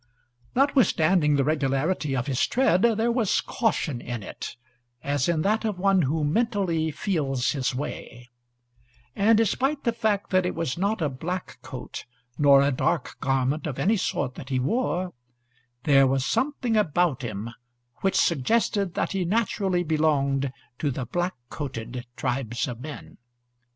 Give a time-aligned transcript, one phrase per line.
[0.55, 4.55] Notwithstanding the regularity of his tread, there was caution in it,
[5.03, 8.27] as in that of one who mentally feels his way;
[9.15, 13.67] and, despite the fact that it was not a black coat nor a dark garment
[13.67, 15.13] of any sort that he wore,
[15.83, 17.51] there was something about him
[17.97, 23.19] which suggested that he naturally belonged to the black coated tribes of men.